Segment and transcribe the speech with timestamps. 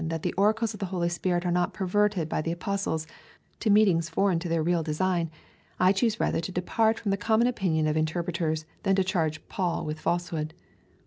[0.09, 3.05] that the oracles of the Holy Spirit are not jDorverted by the Apostles
[3.59, 5.29] to meanings foreign to their real design,
[5.79, 9.85] I choose rather to depart from the common opinion of interpreters than to charge Paul
[9.85, 10.55] with falsehood.